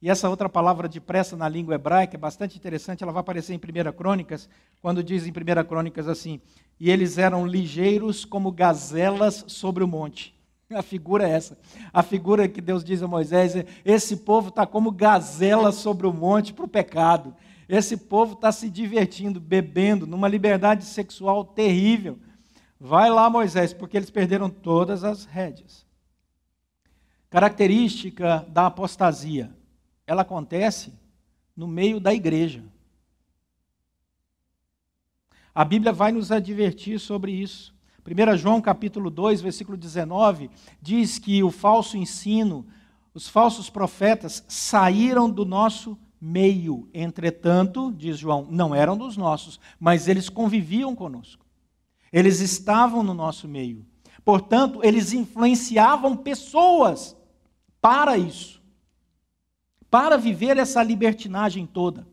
[0.00, 3.58] E essa outra palavra depressa na língua hebraica é bastante interessante, ela vai aparecer em
[3.58, 4.48] 1 Crônicas,
[4.80, 6.40] quando diz em 1 Crônicas assim:
[6.80, 10.34] E eles eram ligeiros como gazelas sobre o monte.
[10.76, 11.58] A figura é essa.
[11.92, 16.12] A figura que Deus diz a Moisés é: esse povo está como gazela sobre o
[16.12, 17.34] monte para o pecado.
[17.68, 22.18] Esse povo está se divertindo, bebendo, numa liberdade sexual terrível.
[22.78, 25.86] Vai lá, Moisés, porque eles perderam todas as rédeas.
[27.30, 29.50] Característica da apostasia:
[30.06, 30.92] ela acontece
[31.56, 32.64] no meio da igreja.
[35.54, 37.74] A Bíblia vai nos advertir sobre isso.
[38.04, 42.66] 1 João capítulo 2, versículo 19, diz que o falso ensino,
[43.14, 46.88] os falsos profetas saíram do nosso meio.
[46.92, 51.44] Entretanto, diz João, não eram dos nossos, mas eles conviviam conosco.
[52.12, 53.86] Eles estavam no nosso meio.
[54.24, 57.16] Portanto, eles influenciavam pessoas
[57.80, 58.62] para isso,
[59.90, 62.06] para viver essa libertinagem toda.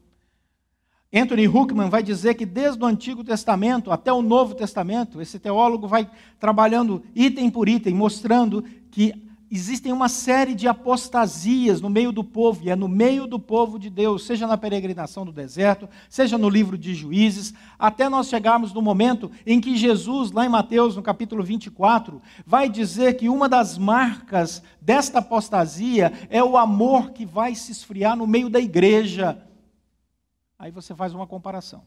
[1.12, 5.88] Anthony Huckman vai dizer que desde o Antigo Testamento até o Novo Testamento, esse teólogo
[5.88, 6.08] vai
[6.40, 9.14] trabalhando item por item, mostrando que
[9.52, 13.80] existem uma série de apostasias no meio do povo, e é no meio do povo
[13.80, 18.72] de Deus, seja na peregrinação do deserto, seja no livro de Juízes, até nós chegarmos
[18.72, 23.50] no momento em que Jesus, lá em Mateus, no capítulo 24, vai dizer que uma
[23.50, 29.49] das marcas desta apostasia é o amor que vai se esfriar no meio da igreja.
[30.60, 31.86] Aí você faz uma comparação.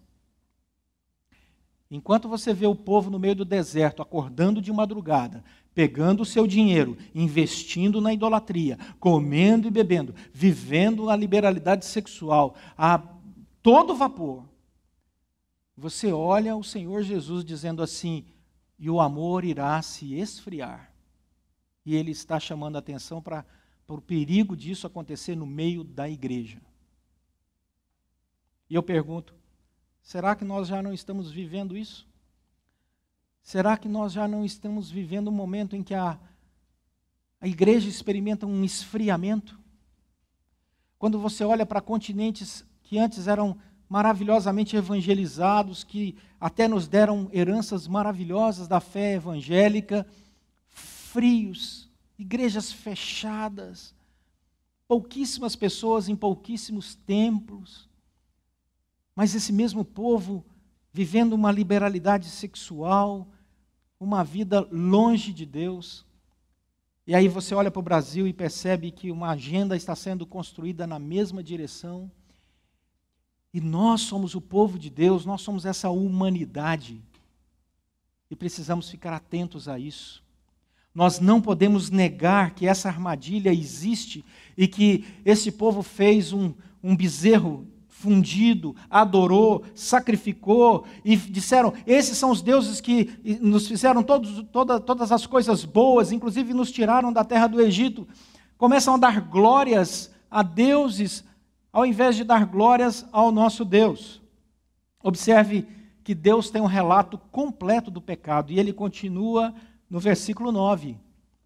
[1.90, 6.46] Enquanto você vê o povo no meio do deserto, acordando de madrugada, pegando o seu
[6.46, 12.98] dinheiro, investindo na idolatria, comendo e bebendo, vivendo a liberalidade sexual a
[13.62, 14.48] todo vapor,
[15.76, 18.24] você olha o Senhor Jesus dizendo assim:
[18.78, 20.92] e o amor irá se esfriar.
[21.84, 23.44] E ele está chamando a atenção para,
[23.86, 26.58] para o perigo disso acontecer no meio da igreja.
[28.68, 29.34] E eu pergunto:
[30.02, 32.06] Será que nós já não estamos vivendo isso?
[33.42, 36.18] Será que nós já não estamos vivendo um momento em que a,
[37.40, 39.58] a igreja experimenta um esfriamento?
[40.98, 47.86] Quando você olha para continentes que antes eram maravilhosamente evangelizados, que até nos deram heranças
[47.86, 50.06] maravilhosas da fé evangélica,
[50.68, 53.94] frios, igrejas fechadas,
[54.88, 57.88] pouquíssimas pessoas em pouquíssimos templos,
[59.14, 60.44] mas esse mesmo povo
[60.92, 63.26] vivendo uma liberalidade sexual,
[63.98, 66.04] uma vida longe de Deus.
[67.06, 70.86] E aí você olha para o Brasil e percebe que uma agenda está sendo construída
[70.86, 72.10] na mesma direção.
[73.54, 77.02] E nós somos o povo de Deus, nós somos essa humanidade.
[78.30, 80.22] E precisamos ficar atentos a isso.
[80.94, 84.24] Nós não podemos negar que essa armadilha existe
[84.56, 87.66] e que esse povo fez um, um bezerro
[88.02, 95.12] fundido, adorou, sacrificou e disseram: esses são os deuses que nos fizeram todos, toda, todas
[95.12, 98.06] as coisas boas, inclusive nos tiraram da terra do Egito.
[98.58, 101.24] Começam a dar glórias a deuses,
[101.72, 104.20] ao invés de dar glórias ao nosso Deus.
[105.00, 105.64] Observe
[106.02, 109.54] que Deus tem um relato completo do pecado e ele continua
[109.88, 110.96] no versículo 9,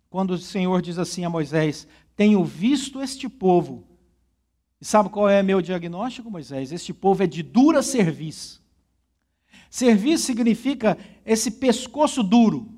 [0.08, 3.95] quando o Senhor diz assim a Moisés: Tenho visto este povo
[4.80, 6.72] e sabe qual é meu diagnóstico, Moisés?
[6.72, 8.62] Este povo é de dura serviço.
[9.70, 12.68] Serviço significa esse pescoço duro,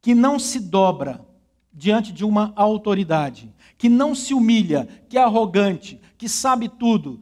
[0.00, 1.24] que não se dobra
[1.72, 7.20] diante de uma autoridade, que não se humilha, que é arrogante, que sabe tudo,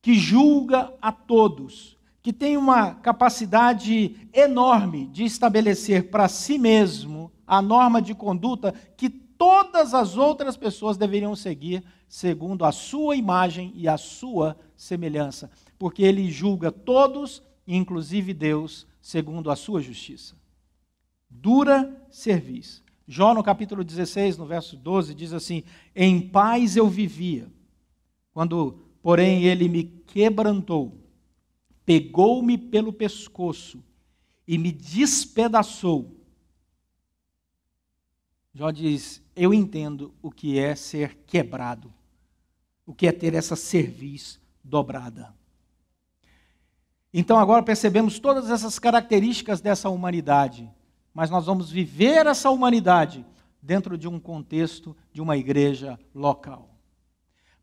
[0.00, 7.62] que julga a todos, que tem uma capacidade enorme de estabelecer para si mesmo a
[7.62, 9.08] norma de conduta que
[9.42, 16.04] todas as outras pessoas deveriam seguir segundo a sua imagem e a sua semelhança, porque
[16.04, 20.36] ele julga todos, inclusive Deus, segundo a sua justiça.
[21.28, 22.84] Dura serviço.
[23.04, 27.48] Jó, no capítulo 16, no verso 12, diz assim: Em paz eu vivia,
[28.32, 30.96] quando, porém, ele me quebrantou,
[31.84, 33.82] pegou-me pelo pescoço
[34.46, 36.16] e me despedaçou.
[38.54, 41.92] Jó diz: Eu entendo o que é ser quebrado
[42.86, 45.34] o que é ter essa cerviz dobrada.
[47.12, 50.70] Então agora percebemos todas essas características dessa humanidade,
[51.12, 53.24] mas nós vamos viver essa humanidade
[53.60, 56.70] dentro de um contexto de uma igreja local.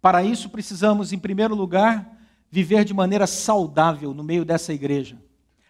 [0.01, 2.17] Para isso precisamos, em primeiro lugar,
[2.49, 5.21] viver de maneira saudável no meio dessa igreja.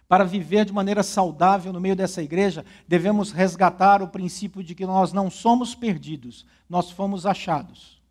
[0.09, 4.83] Para viver de maneira saudável no meio dessa igreja, devemos resgatar o princípio de que
[4.83, 8.01] nós não somos perdidos, nós fomos achados.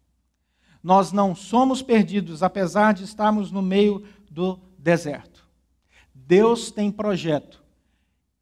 [0.80, 5.44] Nós não somos perdidos, apesar de estarmos no meio do deserto.
[6.14, 7.60] Deus tem projeto.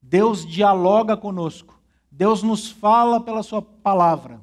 [0.03, 1.81] Deus dialoga conosco.
[2.13, 4.39] Deus nos fala pela Sua palavra.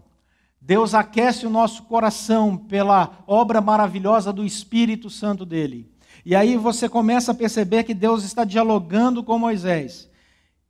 [0.59, 5.92] Deus aquece o nosso coração pela obra maravilhosa do Espírito Santo dele.
[6.25, 10.09] E aí você começa a perceber que Deus está dialogando com Moisés.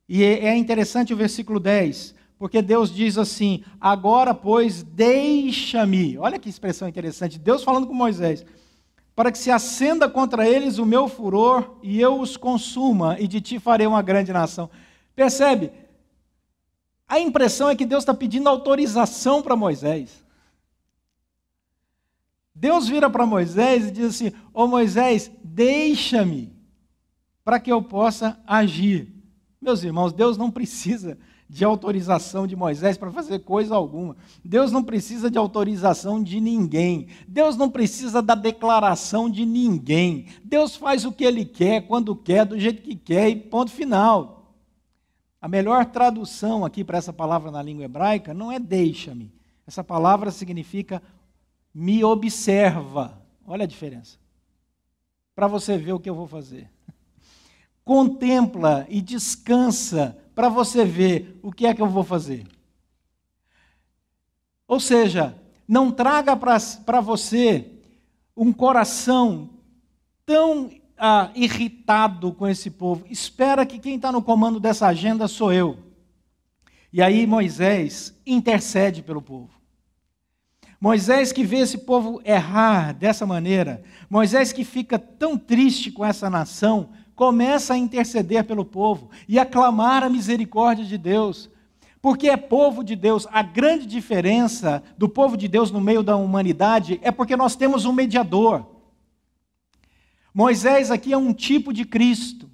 [0.08, 2.14] E é interessante o versículo 10.
[2.38, 6.18] Porque Deus diz assim: agora, pois, deixa-me.
[6.18, 7.38] Olha que expressão interessante.
[7.38, 8.44] Deus falando com Moisés.
[9.14, 13.40] Para que se acenda contra eles o meu furor e eu os consuma, e de
[13.40, 14.68] ti farei uma grande nação.
[15.14, 15.70] Percebe?
[17.06, 20.23] A impressão é que Deus está pedindo autorização para Moisés.
[22.54, 26.52] Deus vira para Moisés e diz assim: Ô oh, Moisés, deixa-me,
[27.44, 29.12] para que eu possa agir.
[29.60, 34.16] Meus irmãos, Deus não precisa de autorização de Moisés para fazer coisa alguma.
[34.44, 37.08] Deus não precisa de autorização de ninguém.
[37.26, 40.26] Deus não precisa da declaração de ninguém.
[40.44, 44.54] Deus faz o que ele quer, quando quer, do jeito que quer e ponto final.
[45.40, 49.32] A melhor tradução aqui para essa palavra na língua hebraica não é deixa-me.
[49.66, 51.02] Essa palavra significa
[51.74, 53.20] me observa.
[53.46, 54.18] Olha a diferença.
[55.34, 56.70] Para você ver o que eu vou fazer.
[57.84, 62.46] Contempla e descansa para você ver o que é que eu vou fazer.
[64.66, 67.70] Ou seja, não traga para você
[68.36, 69.50] um coração
[70.24, 73.04] tão ah, irritado com esse povo.
[73.10, 75.78] Espera que quem está no comando dessa agenda sou eu.
[76.92, 79.50] E aí Moisés intercede pelo povo.
[80.84, 86.28] Moisés que vê esse povo errar dessa maneira, Moisés que fica tão triste com essa
[86.28, 91.48] nação, começa a interceder pelo povo e a clamar a misericórdia de Deus.
[92.02, 93.26] Porque é povo de Deus.
[93.32, 97.86] A grande diferença do povo de Deus no meio da humanidade é porque nós temos
[97.86, 98.66] um mediador.
[100.34, 102.50] Moisés aqui é um tipo de Cristo.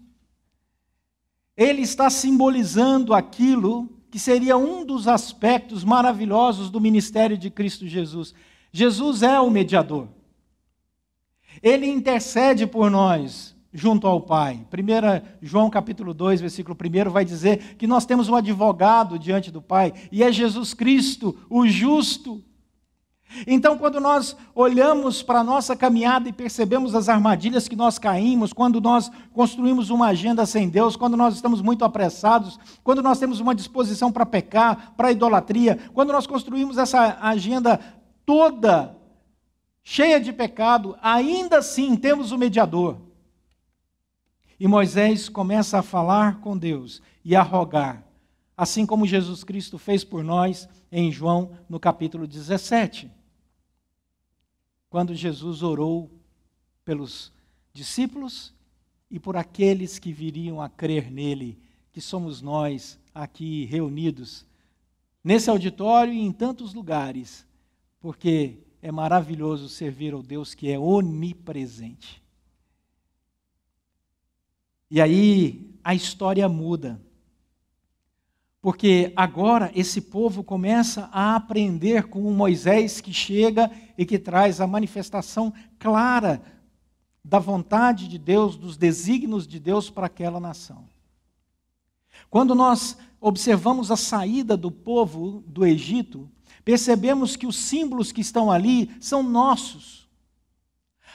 [1.57, 8.35] Ele está simbolizando aquilo que seria um dos aspectos maravilhosos do ministério de Cristo Jesus.
[8.73, 10.09] Jesus é o mediador.
[11.63, 14.67] Ele intercede por nós junto ao Pai.
[14.73, 19.63] 1 João capítulo 2, versículo 1 vai dizer que nós temos um advogado diante do
[19.63, 22.43] Pai, e é Jesus Cristo, o justo.
[23.47, 28.53] Então, quando nós olhamos para a nossa caminhada e percebemos as armadilhas que nós caímos,
[28.53, 33.39] quando nós construímos uma agenda sem Deus, quando nós estamos muito apressados, quando nós temos
[33.39, 37.79] uma disposição para pecar, para idolatria, quando nós construímos essa agenda
[38.27, 38.97] toda
[39.83, 42.99] cheia de pecado, ainda assim temos o mediador.
[44.59, 48.05] E Moisés começa a falar com Deus e a rogar,
[48.57, 53.20] assim como Jesus Cristo fez por nós em João no capítulo 17
[54.91, 56.11] quando Jesus orou
[56.85, 57.33] pelos
[57.73, 58.53] discípulos
[59.09, 61.59] e por aqueles que viriam a crer nele,
[61.93, 64.45] que somos nós aqui reunidos
[65.23, 67.47] nesse auditório e em tantos lugares,
[68.01, 72.21] porque é maravilhoso servir ao Deus que é onipresente.
[74.91, 77.01] E aí a história muda.
[78.63, 84.61] Porque agora esse povo começa a aprender com o Moisés que chega e que traz
[84.61, 86.43] a manifestação clara
[87.25, 90.85] da vontade de Deus, dos desígnios de Deus para aquela nação.
[92.29, 96.29] Quando nós observamos a saída do povo do Egito,
[96.63, 100.09] percebemos que os símbolos que estão ali são nossos.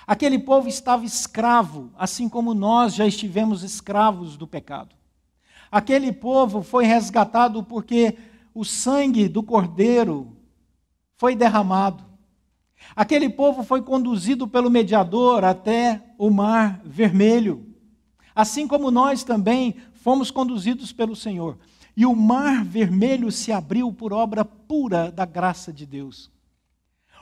[0.08, 4.96] Aquele povo estava escravo, assim como nós já estivemos escravos do pecado.
[5.72, 8.18] Aquele povo foi resgatado porque
[8.54, 10.36] o sangue do cordeiro
[11.18, 12.04] foi derramado.
[12.96, 17.66] Aquele povo foi conduzido pelo mediador até o mar vermelho.
[18.34, 21.58] Assim como nós também fomos conduzidos pelo Senhor.
[21.98, 26.30] E o mar vermelho se abriu por obra pura da graça de Deus.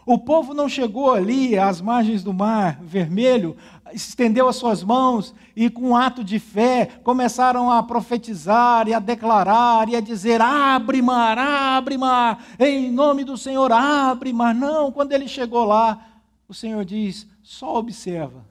[0.05, 3.55] O povo não chegou ali às margens do mar vermelho,
[3.93, 8.99] estendeu as suas mãos e, com um ato de fé, começaram a profetizar e a
[8.99, 14.53] declarar e a dizer: abre mar, abre mar, em nome do Senhor, abre mar.
[14.53, 16.05] Não, quando ele chegou lá,
[16.47, 18.45] o Senhor diz: só observa.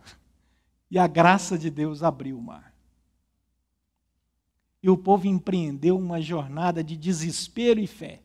[0.90, 2.72] E a graça de Deus abriu o mar.
[4.82, 8.20] E o povo empreendeu uma jornada de desespero e fé.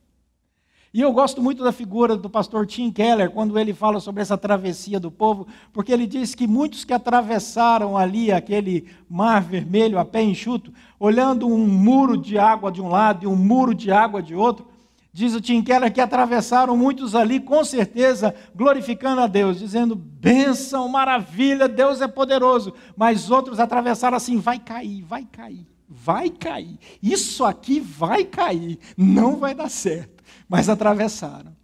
[0.98, 4.36] E eu gosto muito da figura do pastor Tim Keller, quando ele fala sobre essa
[4.36, 10.04] travessia do povo, porque ele diz que muitos que atravessaram ali aquele mar vermelho a
[10.04, 14.24] pé enxuto, olhando um muro de água de um lado e um muro de água
[14.24, 14.66] de outro,
[15.14, 20.90] diz o Tim Keller que atravessaram muitos ali, com certeza, glorificando a Deus, dizendo: bênção,
[20.90, 22.74] maravilha, Deus é poderoso.
[22.96, 26.80] Mas outros atravessaram assim: vai cair, vai cair, vai cair.
[27.04, 30.17] Isso aqui vai cair, não vai dar certo
[30.48, 31.56] mas atravessaram.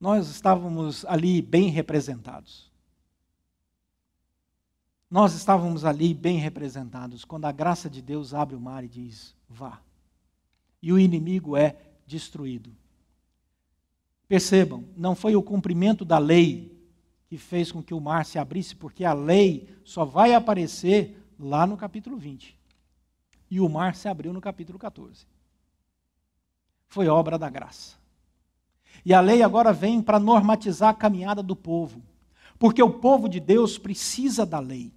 [0.00, 2.70] Nós estávamos ali bem representados.
[5.10, 9.34] Nós estávamos ali bem representados quando a graça de Deus abre o mar e diz:
[9.48, 9.80] vá.
[10.82, 11.76] E o inimigo é
[12.06, 12.74] destruído.
[14.26, 16.74] Percebam, não foi o cumprimento da lei
[17.26, 21.66] que fez com que o mar se abrisse, porque a lei só vai aparecer lá
[21.66, 22.58] no capítulo 20.
[23.50, 25.26] E o mar se abriu no capítulo 14
[26.88, 27.96] foi obra da graça.
[29.04, 32.02] E a lei agora vem para normatizar a caminhada do povo,
[32.58, 34.92] porque o povo de Deus precisa da lei.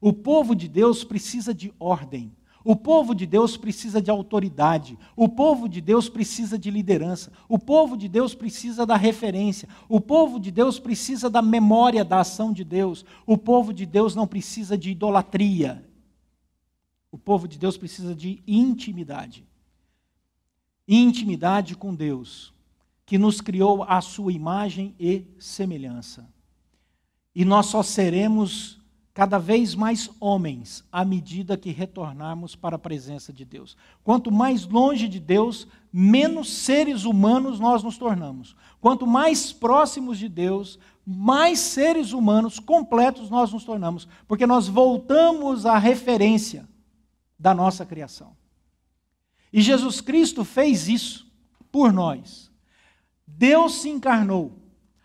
[0.00, 2.34] O povo de Deus precisa de ordem.
[2.64, 4.96] O povo de Deus precisa de autoridade.
[5.16, 7.32] O povo de Deus precisa de liderança.
[7.48, 9.68] O povo de Deus precisa da referência.
[9.88, 13.04] O povo de Deus precisa da memória da ação de Deus.
[13.26, 15.84] O povo de Deus não precisa de idolatria.
[17.10, 19.44] O povo de Deus precisa de intimidade
[20.86, 22.52] intimidade com Deus,
[23.04, 26.28] que nos criou à sua imagem e semelhança.
[27.34, 28.80] E nós só seremos
[29.14, 33.76] cada vez mais homens à medida que retornarmos para a presença de Deus.
[34.02, 38.56] Quanto mais longe de Deus, menos seres humanos nós nos tornamos.
[38.80, 45.66] Quanto mais próximos de Deus, mais seres humanos completos nós nos tornamos, porque nós voltamos
[45.66, 46.66] à referência
[47.38, 48.34] da nossa criação.
[49.52, 51.30] E Jesus Cristo fez isso
[51.70, 52.50] por nós.
[53.26, 54.52] Deus se encarnou,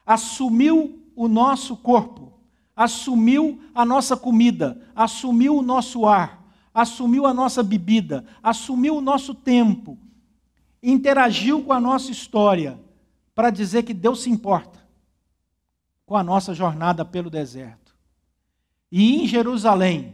[0.05, 2.33] assumiu o nosso corpo,
[2.75, 9.33] assumiu a nossa comida, assumiu o nosso ar, assumiu a nossa bebida, assumiu o nosso
[9.33, 9.97] tempo,
[10.81, 12.79] interagiu com a nossa história
[13.33, 14.85] para dizer que Deus se importa
[16.05, 17.95] com a nossa jornada pelo deserto.
[18.91, 20.13] E em Jerusalém,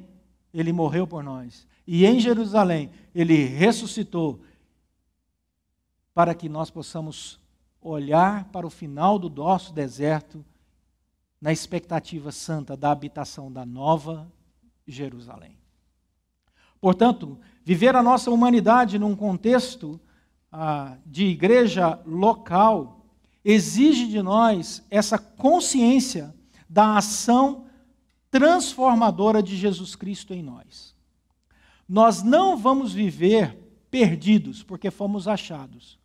[0.54, 1.68] ele morreu por nós.
[1.86, 4.42] E em Jerusalém, ele ressuscitou
[6.14, 7.40] para que nós possamos
[7.82, 10.44] olhar para o final do nosso deserto
[11.42, 14.32] na expectativa santa da habitação da nova
[14.88, 15.58] Jerusalém.
[16.80, 20.00] Portanto, viver a nossa humanidade num contexto
[20.52, 23.06] ah, de igreja local
[23.44, 26.34] exige de nós essa consciência
[26.70, 27.66] da ação
[28.32, 30.93] transformadora de Jesus Cristo em nós.
[31.88, 33.58] Nós não vamos viver
[33.90, 36.00] perdidos porque fomos achados.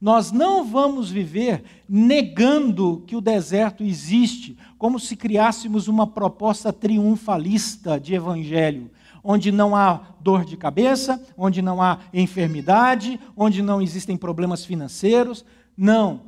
[0.00, 7.98] Nós não vamos viver negando que o deserto existe, como se criássemos uma proposta triunfalista
[7.98, 8.90] de evangelho,
[9.24, 15.44] onde não há dor de cabeça, onde não há enfermidade, onde não existem problemas financeiros.
[15.76, 16.22] Não.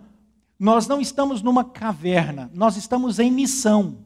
[0.58, 3.98] Nós não estamos numa caverna, nós estamos em missão.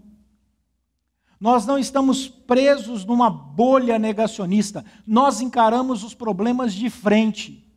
[1.42, 7.68] Nós não estamos presos numa bolha negacionista, nós encaramos os problemas de frente.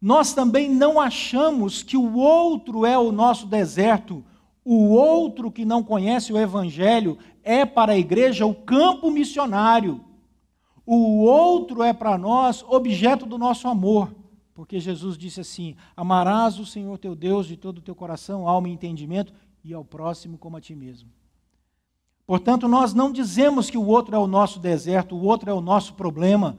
[0.00, 4.24] Nós também não achamos que o outro é o nosso deserto,
[4.64, 10.00] o outro que não conhece o Evangelho é para a igreja o campo missionário.
[10.86, 14.14] O outro é para nós objeto do nosso amor.
[14.54, 18.68] Porque Jesus disse assim: Amarás o Senhor teu Deus de todo o teu coração, alma
[18.68, 21.10] e entendimento, e ao próximo como a ti mesmo.
[22.30, 25.60] Portanto, nós não dizemos que o outro é o nosso deserto, o outro é o
[25.60, 26.56] nosso problema.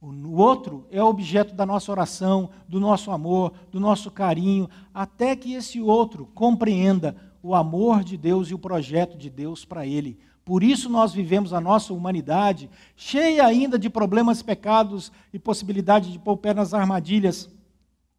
[0.00, 5.52] O outro é objeto da nossa oração, do nosso amor, do nosso carinho, até que
[5.52, 10.18] esse outro compreenda o amor de Deus e o projeto de Deus para ele.
[10.44, 16.18] Por isso nós vivemos a nossa humanidade cheia ainda de problemas, pecados e possibilidade de
[16.18, 17.48] pôr pé nas armadilhas,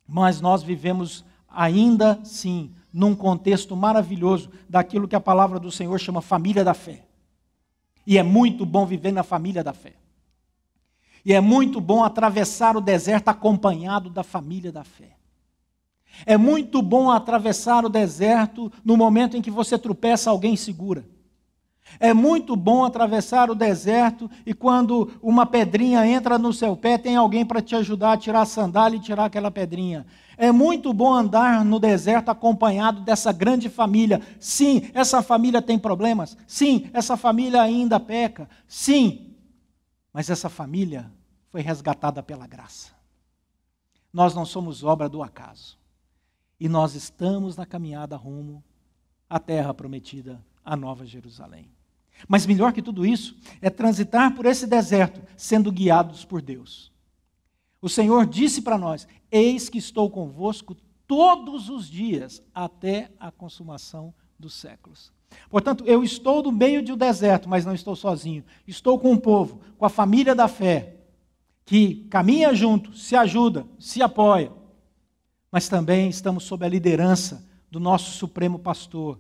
[0.08, 6.22] mas nós vivemos ainda sim num contexto maravilhoso daquilo que a palavra do Senhor chama
[6.22, 7.04] família da fé.
[8.06, 9.94] E é muito bom viver na família da fé.
[11.26, 15.16] E é muito bom atravessar o deserto acompanhado da família da fé.
[16.26, 21.04] É muito bom atravessar o deserto no momento em que você tropeça, alguém segura.
[22.00, 27.16] É muito bom atravessar o deserto e quando uma pedrinha entra no seu pé, tem
[27.16, 30.06] alguém para te ajudar a tirar a sandália e tirar aquela pedrinha.
[30.38, 34.22] É muito bom andar no deserto acompanhado dessa grande família.
[34.40, 36.36] Sim, essa família tem problemas.
[36.48, 38.50] Sim, essa família ainda peca.
[38.68, 39.36] Sim,
[40.12, 41.12] mas essa família
[41.50, 42.92] foi resgatada pela graça.
[44.12, 45.78] Nós não somos obra do acaso.
[46.60, 48.64] E nós estamos na caminhada rumo
[49.30, 51.70] à terra prometida, a Nova Jerusalém.
[52.28, 56.92] Mas melhor que tudo isso é transitar por esse deserto sendo guiados por Deus.
[57.82, 64.14] O Senhor disse para nós: Eis que estou convosco todos os dias até a consumação
[64.40, 65.12] dos séculos.
[65.50, 68.44] Portanto, eu estou no meio de um deserto, mas não estou sozinho.
[68.68, 70.96] Estou com o povo, com a família da fé,
[71.66, 74.52] que caminha junto, se ajuda, se apoia.
[75.52, 79.20] Mas também estamos sob a liderança do nosso supremo pastor,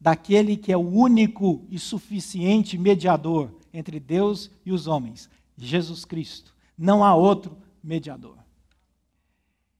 [0.00, 6.54] daquele que é o único e suficiente mediador entre Deus e os homens, Jesus Cristo.
[6.76, 8.36] Não há outro mediador.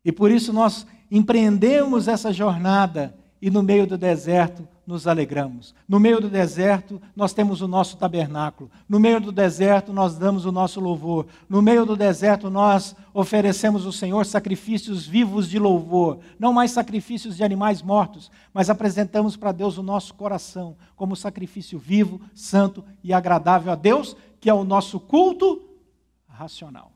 [0.05, 5.75] E por isso nós empreendemos essa jornada e no meio do deserto nos alegramos.
[5.89, 8.71] No meio do deserto, nós temos o nosso tabernáculo.
[8.89, 11.27] No meio do deserto, nós damos o nosso louvor.
[11.49, 16.19] No meio do deserto, nós oferecemos ao Senhor sacrifícios vivos de louvor.
[16.39, 21.79] Não mais sacrifícios de animais mortos, mas apresentamos para Deus o nosso coração como sacrifício
[21.79, 25.63] vivo, santo e agradável a Deus, que é o nosso culto
[26.29, 26.90] racional.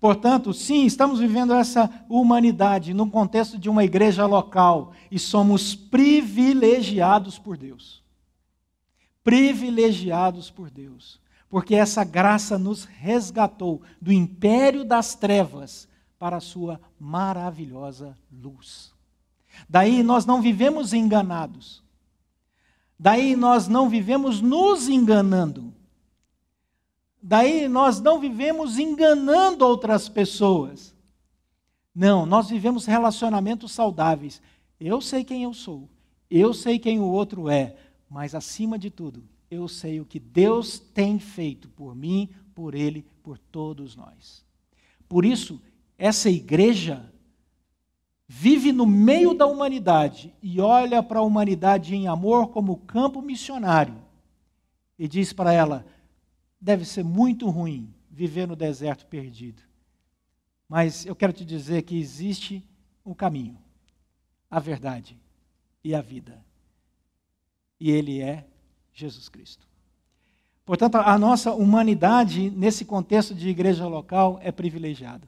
[0.00, 7.38] Portanto, sim, estamos vivendo essa humanidade no contexto de uma igreja local e somos privilegiados
[7.38, 8.02] por Deus.
[9.24, 11.20] Privilegiados por Deus.
[11.50, 15.88] Porque essa graça nos resgatou do império das trevas
[16.18, 18.92] para a sua maravilhosa luz.
[19.68, 21.82] Daí nós não vivemos enganados.
[22.98, 25.72] Daí nós não vivemos nos enganando.
[27.20, 30.94] Daí nós não vivemos enganando outras pessoas.
[31.94, 34.40] Não, nós vivemos relacionamentos saudáveis.
[34.78, 35.88] Eu sei quem eu sou,
[36.30, 37.74] eu sei quem o outro é,
[38.08, 43.04] mas acima de tudo, eu sei o que Deus tem feito por mim, por ele,
[43.22, 44.44] por todos nós.
[45.08, 45.60] Por isso,
[45.96, 47.12] essa igreja
[48.28, 53.96] vive no meio da humanidade e olha para a humanidade em amor como campo missionário
[54.98, 55.86] e diz para ela:
[56.60, 59.62] deve ser muito ruim viver no deserto perdido.
[60.68, 62.64] Mas eu quero te dizer que existe
[63.04, 63.58] um caminho,
[64.50, 65.18] a verdade
[65.82, 66.44] e a vida.
[67.80, 68.46] E ele é
[68.92, 69.66] Jesus Cristo.
[70.66, 75.26] Portanto, a nossa humanidade, nesse contexto de igreja local, é privilegiada.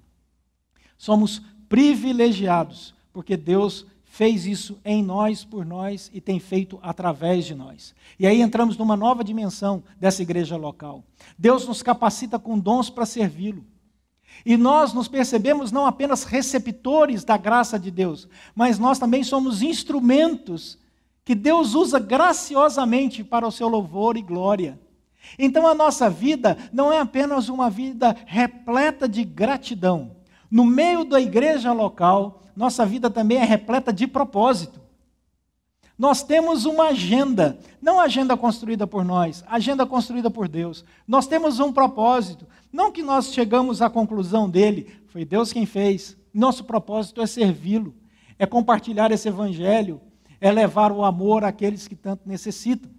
[0.98, 7.54] Somos privilegiados, porque Deus fez isso em nós, por nós e tem feito através de
[7.54, 7.94] nós.
[8.18, 11.04] E aí entramos numa nova dimensão dessa igreja local.
[11.38, 13.64] Deus nos capacita com dons para servi-lo.
[14.44, 19.62] E nós nos percebemos não apenas receptores da graça de Deus, mas nós também somos
[19.62, 20.76] instrumentos
[21.24, 24.78] que Deus usa graciosamente para o seu louvor e glória.
[25.38, 30.16] Então a nossa vida não é apenas uma vida repleta de gratidão.
[30.50, 34.80] No meio da igreja local, nossa vida também é repleta de propósito.
[36.00, 40.82] Nós temos uma agenda, não agenda construída por nós, agenda construída por Deus.
[41.06, 46.16] Nós temos um propósito, não que nós chegamos à conclusão dele, foi Deus quem fez.
[46.32, 47.94] Nosso propósito é servi-lo,
[48.38, 50.00] é compartilhar esse evangelho,
[50.40, 52.90] é levar o amor àqueles que tanto necessitam.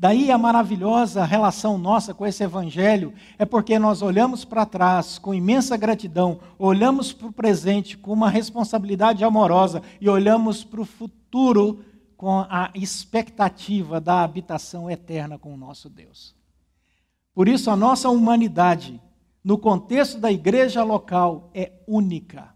[0.00, 5.34] Daí a maravilhosa relação nossa com esse evangelho é porque nós olhamos para trás com
[5.34, 11.84] imensa gratidão, olhamos para o presente com uma responsabilidade amorosa e olhamos para o futuro
[12.16, 16.34] com a expectativa da habitação eterna com o nosso Deus.
[17.34, 18.98] Por isso, a nossa humanidade,
[19.44, 22.54] no contexto da igreja local, é única,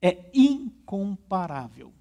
[0.00, 1.92] é incomparável.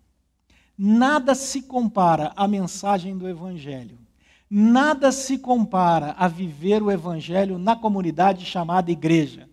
[0.78, 4.05] Nada se compara à mensagem do Evangelho.
[4.50, 9.50] Nada se compara a viver o Evangelho na comunidade chamada igreja.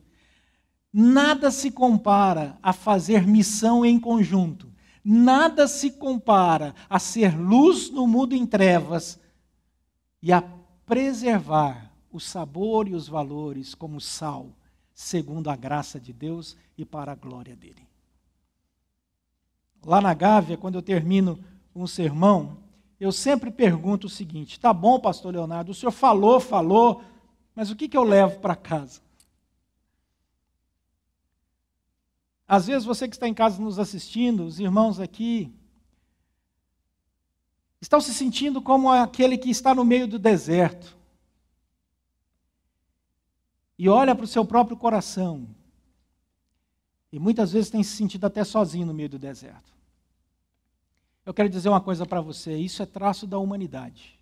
[0.92, 4.72] Nada se compara a fazer missão em conjunto.
[5.05, 9.18] Nada se compara a ser luz no mundo em trevas
[10.22, 10.42] e a
[10.86, 14.51] preservar o sabor e os valores como sal,
[14.95, 17.88] segundo a graça de Deus e para a glória dele.
[19.84, 21.38] Lá na Gávea, quando eu termino
[21.74, 22.63] um sermão,
[22.99, 27.03] eu sempre pergunto o seguinte: tá bom, pastor Leonardo, o senhor falou, falou,
[27.55, 29.01] mas o que, que eu levo para casa?
[32.47, 35.53] Às vezes você que está em casa nos assistindo, os irmãos aqui,
[37.80, 40.97] estão se sentindo como aquele que está no meio do deserto
[43.78, 45.49] e olha para o seu próprio coração.
[47.12, 49.72] E muitas vezes tem se sentido até sozinho no meio do deserto.
[51.24, 54.18] Eu quero dizer uma coisa para você: isso é traço da humanidade.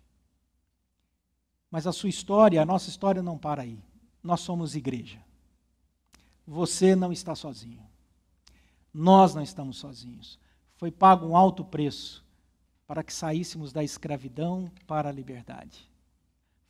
[1.69, 3.79] Mas a sua história, a nossa história não para aí.
[4.21, 5.19] Nós somos igreja.
[6.45, 7.81] Você não está sozinho.
[8.93, 10.39] Nós não estamos sozinhos.
[10.75, 12.23] Foi pago um alto preço
[12.85, 15.89] para que saíssemos da escravidão para a liberdade.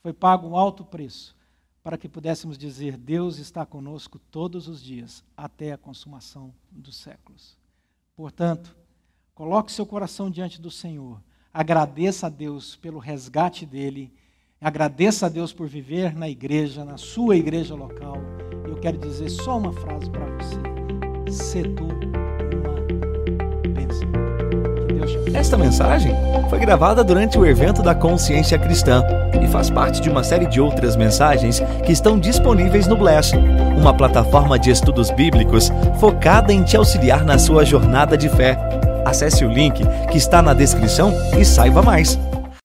[0.02, 1.36] Foi pago um alto preço
[1.84, 7.58] para que pudéssemos dizer: Deus está conosco todos os dias, até a consumação dos séculos.
[8.16, 8.76] Portanto,
[9.36, 11.20] coloque seu coração diante do Senhor,
[11.54, 14.14] agradeça a Deus pelo resgate dele,
[14.62, 18.18] agradeça a Deus por viver na igreja, na sua igreja local.
[18.66, 21.88] Eu quero dizer só uma frase para você: se tu
[25.34, 26.16] Esta mensagem
[26.50, 29.04] foi gravada durante o evento da Consciência Cristã
[29.44, 33.36] e faz parte de uma série de outras mensagens que estão disponíveis no Bless,
[33.76, 35.70] uma plataforma de estudos bíblicos
[36.00, 38.83] focada em te auxiliar na sua jornada de fé.
[39.14, 42.18] Acesse o link que está na descrição e saiba mais.